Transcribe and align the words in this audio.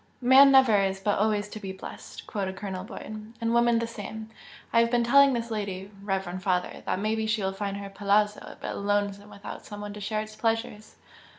"'Man 0.19 0.51
never 0.51 0.77
is 0.79 0.99
but 0.99 1.19
always 1.19 1.47
to 1.49 1.59
be 1.59 1.71
blest'!" 1.73 2.25
quoted 2.25 2.55
Colonel 2.55 2.83
Boyd 2.83 3.33
"And 3.39 3.53
woman 3.53 3.77
the 3.77 3.85
same! 3.85 4.31
I 4.73 4.79
have 4.79 4.89
been 4.89 5.03
telling 5.03 5.33
this 5.33 5.51
lady, 5.51 5.91
reverend 6.01 6.41
father, 6.41 6.81
that 6.87 6.97
maybe 6.97 7.27
she 7.27 7.43
will 7.43 7.51
find 7.53 7.77
her 7.77 7.87
'palazzo' 7.87 8.39
a 8.53 8.57
bit 8.59 8.73
lonesome 8.77 9.29
without 9.29 9.63
some 9.63 9.79
one 9.79 9.93
to 9.93 10.01
share 10.01 10.21
its 10.21 10.35
pleasures." 10.35 10.95